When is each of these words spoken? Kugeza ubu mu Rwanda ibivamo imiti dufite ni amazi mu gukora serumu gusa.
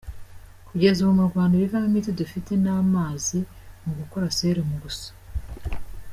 Kugeza 0.67 0.97
ubu 1.01 1.13
mu 1.19 1.25
Rwanda 1.29 1.53
ibivamo 1.55 1.87
imiti 1.89 2.09
dufite 2.19 2.51
ni 2.61 2.69
amazi 2.81 3.39
mu 3.83 3.91
gukora 3.99 4.33
serumu 4.37 4.75
gusa. 4.83 5.09